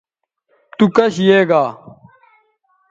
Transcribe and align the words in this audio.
تو 0.77 0.85
کش 0.95 1.15
یے 1.27 1.39
گا 1.49 1.63